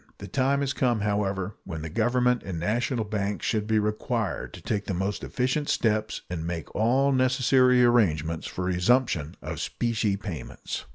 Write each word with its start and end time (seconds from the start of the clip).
The 0.17 0.27
time 0.27 0.61
has 0.61 0.73
come, 0.73 1.01
however, 1.01 1.57
when 1.63 1.83
the 1.83 1.89
Government 1.91 2.41
and 2.41 2.59
national 2.59 3.05
banks 3.05 3.45
should 3.45 3.67
be 3.67 3.77
required 3.77 4.51
to 4.55 4.59
take 4.63 4.85
the 4.85 4.95
most 4.95 5.23
efficient 5.23 5.69
steps 5.69 6.23
and 6.27 6.43
make 6.47 6.73
all 6.73 7.11
necessary 7.11 7.85
arrangements 7.85 8.47
for 8.47 8.63
a 8.63 8.73
resumption 8.73 9.37
of 9.43 9.59
specie 9.59 10.17
payments. 10.17 10.85